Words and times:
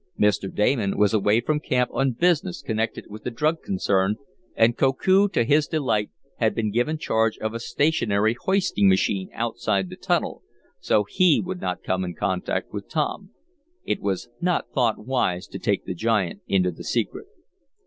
Mr. 0.19 0.51
Damon 0.51 0.97
was 0.97 1.13
away 1.13 1.41
from 1.41 1.59
camp 1.59 1.91
on 1.93 2.13
business 2.13 2.63
connected 2.63 3.05
with 3.07 3.23
the 3.23 3.29
drug 3.29 3.61
concern, 3.61 4.15
and 4.55 4.75
Koku, 4.75 5.29
to 5.29 5.43
his 5.43 5.67
delight, 5.67 6.09
had 6.37 6.55
been 6.55 6.71
given 6.71 6.97
charge 6.97 7.37
of 7.37 7.53
a 7.53 7.59
stationary 7.59 8.33
hoisting 8.33 8.91
engine 8.91 9.29
outside 9.31 9.91
the 9.91 9.95
tunnel, 9.95 10.41
so 10.79 11.03
he 11.03 11.39
would 11.39 11.61
not 11.61 11.83
come 11.83 12.03
in 12.03 12.15
contact 12.15 12.73
with 12.73 12.89
Tom. 12.89 13.29
It 13.85 14.01
was 14.01 14.27
not 14.41 14.71
thought 14.73 14.97
wise 15.05 15.45
to 15.45 15.59
take 15.59 15.85
the 15.85 15.93
giant 15.93 16.41
into 16.47 16.71
the 16.71 16.83
secret. 16.83 17.27